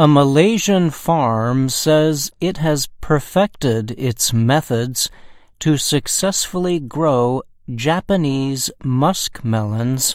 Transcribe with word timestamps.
A 0.00 0.06
Malaysian 0.06 0.90
farm 0.90 1.68
says 1.68 2.30
it 2.40 2.58
has 2.58 2.86
perfected 3.00 3.90
its 3.98 4.32
methods 4.32 5.10
to 5.58 5.76
successfully 5.76 6.78
grow 6.78 7.42
Japanese 7.74 8.70
muskmelons, 8.84 10.14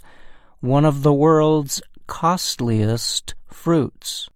one 0.62 0.86
of 0.86 1.04
the 1.04 1.12
world's 1.12 1.82
costliest 2.08 3.36
fruits. 3.46 4.30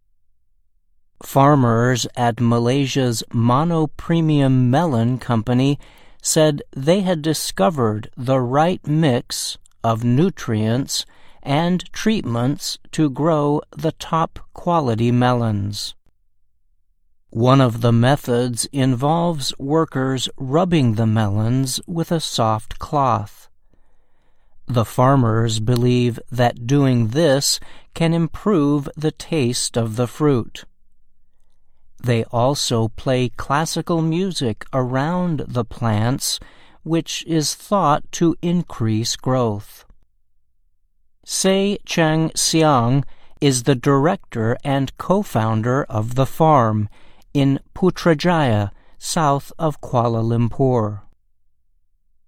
Farmers 1.24 2.08
at 2.18 2.42
Malaysia's 2.42 3.24
Mono 3.32 3.88
Premium 3.88 4.70
Melon 4.70 5.18
Company 5.18 5.80
said 6.22 6.62
they 6.76 7.00
had 7.00 7.22
discovered 7.22 8.10
the 8.18 8.42
right 8.42 8.86
mix 8.86 9.58
of 9.82 10.04
nutrients 10.04 11.06
and 11.48 11.90
treatments 11.94 12.78
to 12.92 13.10
grow 13.10 13.62
the 13.72 13.94
top 13.94 14.38
quality 14.54 15.12
melons. 15.12 15.96
One 17.30 17.62
of 17.62 17.80
the 17.80 17.94
methods 17.94 18.66
involves 18.74 19.58
workers 19.58 20.28
rubbing 20.38 20.96
the 20.96 21.08
melons 21.08 21.80
with 21.88 22.12
a 22.12 22.20
soft 22.20 22.80
cloth. 22.80 23.48
The 24.68 24.84
farmers 24.84 25.62
believe 25.62 26.20
that 26.30 26.68
doing 26.68 27.10
this 27.10 27.62
can 27.94 28.14
improve 28.14 28.90
the 28.98 29.12
taste 29.12 29.78
of 29.78 29.96
the 29.96 30.08
fruit. 30.08 30.66
They 32.04 32.26
also 32.26 32.90
play 32.90 33.30
classical 33.30 34.02
music 34.02 34.66
around 34.74 35.46
the 35.48 35.64
plants, 35.64 36.42
which 36.84 37.24
is 37.26 37.56
thought 37.56 38.04
to 38.14 38.36
increase 38.42 39.16
growth. 39.16 39.86
Seh 41.30 41.76
Cheng 41.86 42.32
Siang 42.38 43.04
is 43.42 43.64
the 43.64 43.76
director 43.76 44.56
and 44.64 44.98
co-founder 44.98 45.84
of 45.90 46.16
the 46.16 46.26
farm 46.26 46.88
in 47.34 47.60
Putrajaya, 47.76 48.72
south 48.98 49.52
of 49.60 49.82
Kuala 49.82 50.24
Lumpur. 50.24 51.02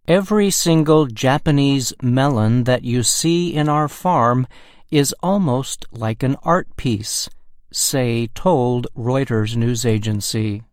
Every 0.05 0.49
single 0.49 1.05
Japanese 1.05 1.93
melon 2.01 2.65
that 2.65 2.83
you 2.83 3.01
see 3.03 3.55
in 3.55 3.69
our 3.69 3.87
farm 3.87 4.45
is 4.91 5.15
almost 5.23 5.85
like 5.93 6.21
an 6.21 6.35
art 6.43 6.67
piece, 6.75 7.29
Seh 7.71 8.27
told 8.35 8.87
Reuters 8.97 9.55
news 9.55 9.85
agency. 9.85 10.63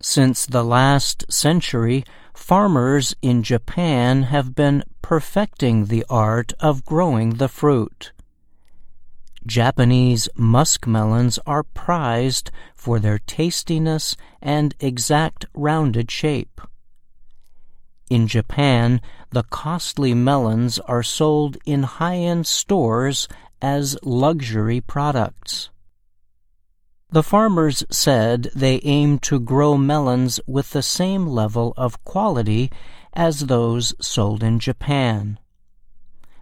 Since 0.00 0.46
the 0.46 0.64
last 0.64 1.24
century, 1.28 2.04
farmers 2.32 3.16
in 3.20 3.42
Japan 3.42 4.24
have 4.24 4.54
been 4.54 4.84
perfecting 5.02 5.86
the 5.86 6.04
art 6.08 6.52
of 6.60 6.84
growing 6.84 7.34
the 7.34 7.48
fruit. 7.48 8.12
Japanese 9.44 10.28
muskmelons 10.36 11.38
are 11.46 11.64
prized 11.64 12.50
for 12.76 13.00
their 13.00 13.18
tastiness 13.18 14.16
and 14.40 14.74
exact 14.78 15.46
rounded 15.52 16.10
shape. 16.10 16.60
In 18.08 18.28
Japan, 18.28 19.00
the 19.30 19.42
costly 19.42 20.14
melons 20.14 20.78
are 20.80 21.02
sold 21.02 21.56
in 21.66 21.82
high-end 21.82 22.46
stores 22.46 23.26
as 23.60 23.98
luxury 24.02 24.80
products. 24.80 25.70
The 27.10 27.22
farmers 27.22 27.84
said 27.90 28.50
they 28.54 28.80
aim 28.84 29.18
to 29.20 29.40
grow 29.40 29.78
melons 29.78 30.40
with 30.46 30.70
the 30.72 30.82
same 30.82 31.26
level 31.26 31.72
of 31.76 32.04
quality 32.04 32.70
as 33.14 33.46
those 33.46 33.94
sold 33.98 34.42
in 34.42 34.58
Japan. 34.58 35.38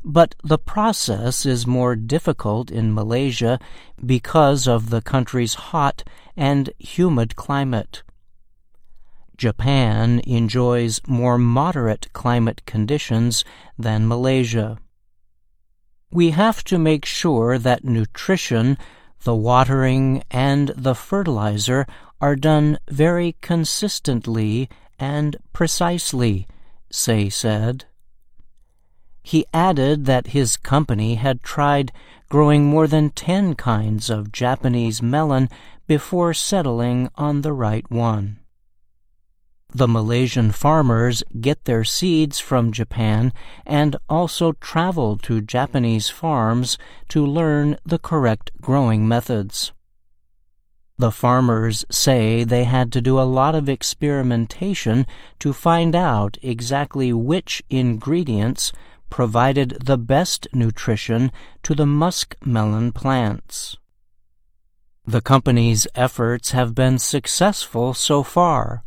But 0.05 0.35
the 0.43 0.59
process 0.59 1.47
is 1.47 1.69
more 1.69 1.95
difficult 1.95 2.73
in 2.73 2.95
Malaysia 2.95 3.61
because 4.05 4.67
of 4.67 4.91
the 4.91 5.03
country's 5.03 5.55
hot 5.55 6.03
and 6.37 6.71
humid 6.79 7.37
climate. 7.37 8.03
Japan 9.37 10.21
enjoys 10.27 11.01
more 11.07 11.39
moderate 11.39 12.13
climate 12.13 12.63
conditions 12.67 13.45
than 13.79 14.09
Malaysia. 14.09 14.79
We 16.11 16.31
have 16.31 16.65
to 16.65 16.79
make 16.79 17.05
sure 17.05 17.57
that 17.59 17.85
nutrition, 17.85 18.79
the 19.25 19.35
watering, 19.35 20.23
and 20.31 20.69
the 20.77 20.95
fertilizer 20.95 21.87
are 22.21 22.37
done 22.37 22.79
very 22.89 23.37
consistently 23.41 24.69
and 24.99 25.37
precisely, 25.53 26.47
Seh 26.91 27.29
said. 27.29 27.85
He 29.23 29.45
added 29.53 30.05
that 30.07 30.29
his 30.29 30.57
company 30.57 31.17
had 31.17 31.43
tried 31.43 31.93
growing 32.29 32.65
more 32.67 32.87
than 32.87 33.11
ten 33.11 33.55
kinds 33.55 34.09
of 34.09 34.33
Japanese 34.33 35.03
melon 35.03 35.49
before 35.87 36.33
settling 36.33 37.11
on 37.17 37.43
the 37.43 37.53
right 37.53 37.89
one. 37.91 38.39
The 39.75 39.89
Malaysian 39.89 40.53
farmers 40.53 41.23
get 41.41 41.65
their 41.65 41.85
seeds 41.85 42.39
from 42.39 42.73
Japan 42.73 43.33
and 43.67 43.97
also 44.09 44.53
travel 44.53 45.19
to 45.19 45.41
Japanese 45.41 46.09
farms 46.09 46.79
to 47.09 47.27
learn 47.27 47.77
the 47.85 47.99
correct 47.99 48.51
growing 48.61 49.07
methods. 49.07 49.73
The 50.99 51.13
farmers 51.13 51.85
say 51.91 52.43
they 52.43 52.65
had 52.65 52.91
to 52.93 53.03
do 53.03 53.21
a 53.21 53.29
lot 53.29 53.55
of 53.55 53.69
experimentation 53.69 55.07
to 55.41 55.53
find 55.53 55.95
out 55.95 56.39
exactly 56.41 57.13
which 57.13 57.63
ingredients 57.69 58.73
provided 59.11 59.77
the 59.85 59.99
best 59.99 60.49
nutrition 60.55 61.31
to 61.65 61.75
the 61.75 61.85
muskmelon 61.85 62.95
plants. 62.95 63.77
The 65.05 65.21
company's 65.21 65.87
efforts 65.95 66.53
have 66.53 66.75
been 66.75 66.99
successful 66.99 67.93
so 67.93 68.23
far. 68.23 68.83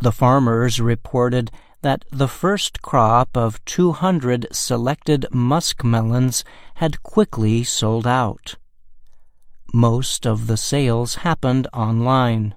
The 0.00 0.12
farmers 0.12 0.80
reported 0.80 1.50
that 1.82 2.04
the 2.12 2.28
first 2.28 2.82
crop 2.82 3.36
of 3.36 3.64
200 3.64 4.46
selected 4.52 5.26
muskmelons 5.32 6.44
had 6.76 7.02
quickly 7.02 7.64
sold 7.64 8.06
out. 8.06 8.56
Most 9.74 10.24
of 10.24 10.46
the 10.46 10.56
sales 10.56 11.16
happened 11.16 11.66
online. 11.72 12.54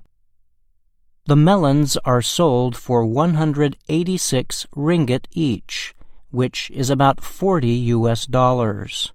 The 1.25 1.35
melons 1.35 1.97
are 1.97 2.22
sold 2.22 2.75
for 2.75 3.06
186 3.06 4.68
ringgit 4.75 5.25
each, 5.31 5.96
which 6.29 6.69
is 6.72 6.90
about 6.90 7.23
40 7.23 7.68
US 7.69 8.28
dollars. 8.28 9.13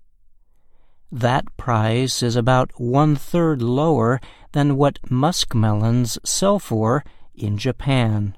That 1.12 1.44
price 1.56 2.22
is 2.22 2.34
about 2.34 2.72
one 2.81 3.14
third 3.14 3.62
lower 3.62 4.20
than 4.53 4.76
what 4.76 4.98
muskmelons 5.08 6.19
sell 6.25 6.58
for 6.58 7.04
in 7.36 7.58
Japan. 7.58 8.34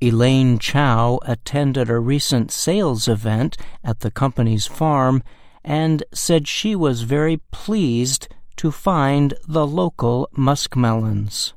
Elaine 0.00 0.58
Chow 0.58 1.20
attended 1.24 1.88
a 1.88 1.98
recent 1.98 2.50
sales 2.50 3.06
event 3.06 3.56
at 3.84 4.00
the 4.00 4.10
company's 4.10 4.66
farm 4.66 5.22
and 5.64 6.02
said 6.12 6.48
she 6.48 6.74
was 6.74 7.02
very 7.02 7.36
pleased 7.52 8.28
to 8.56 8.70
find 8.70 9.34
the 9.46 9.66
local 9.66 10.28
muskmelons. 10.36 11.52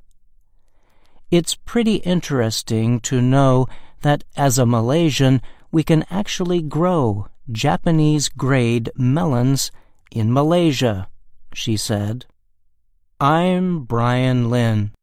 It's 1.32 1.56
pretty 1.56 1.96
interesting 1.96 3.00
to 3.02 3.22
know 3.22 3.68
that 4.02 4.24
as 4.38 4.58
a 4.60 4.66
Malaysian, 4.66 5.42
we 5.72 5.84
can 5.84 6.06
actually 6.10 6.62
grow 6.62 7.28
Japanese 7.52 8.30
grade 8.30 8.90
melons 8.96 9.72
in 10.12 10.32
Malaysia, 10.32 11.10
she 11.54 11.76
said. 11.76 12.26
I'm 13.20 13.84
Brian 13.84 14.50
Lynn. 14.50 14.96